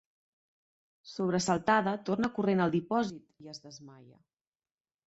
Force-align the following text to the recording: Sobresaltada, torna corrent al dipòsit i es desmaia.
Sobresaltada, 1.09 1.93
torna 2.09 2.33
corrent 2.39 2.65
al 2.67 2.75
dipòsit 2.79 3.25
i 3.47 3.55
es 3.55 3.65
desmaia. 3.69 4.21